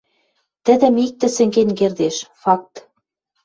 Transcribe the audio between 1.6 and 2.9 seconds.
кердеш— факт.